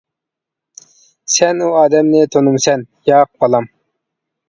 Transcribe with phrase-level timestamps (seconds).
[1.35, 3.73] سەن ئۇ ئادەمنى تونۇمسەن؟ ياق بالام.